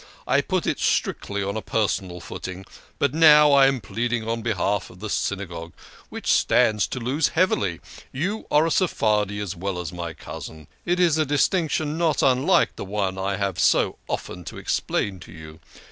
I 0.25 0.41
put 0.41 0.65
it 0.65 0.79
strictly 0.79 1.43
on 1.43 1.55
a 1.55 1.61
personal 1.61 2.19
footing. 2.21 2.65
But 2.97 3.13
now 3.13 3.51
I 3.51 3.67
am 3.67 3.79
pleading 3.79 4.27
on 4.27 4.41
behalf 4.41 4.89
of 4.89 4.99
the 4.99 5.11
Synagogue, 5.11 5.73
which 6.09 6.31
stands 6.31 6.87
to 6.87 6.99
lose 6.99 7.27
heavily. 7.27 7.81
You 8.11 8.47
are 8.49 8.65
a 8.65 8.71
Seph 8.71 9.03
ardi 9.03 9.39
as 9.39 9.55
well 9.55 9.77
as 9.79 9.93
my 9.93 10.13
cousin. 10.13 10.67
It 10.87 10.99
is 10.99 11.19
a 11.19 11.23
distinction 11.27 11.99
not 11.99 12.23
unlike 12.23 12.77
the 12.77 12.83
one 12.85 13.19
I 13.19 13.35
have 13.35 13.59
so 13.59 13.99
often 14.07 14.43
to 14.45 14.57
explain 14.57 15.19
to 15.19 15.31
you. 15.31 15.59